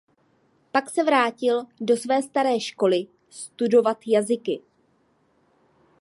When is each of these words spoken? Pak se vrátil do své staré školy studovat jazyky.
Pak 0.71 0.89
se 0.89 1.03
vrátil 1.03 1.63
do 1.81 1.97
své 1.97 2.23
staré 2.23 2.59
školy 2.59 3.07
studovat 3.29 3.97
jazyky. 4.07 4.61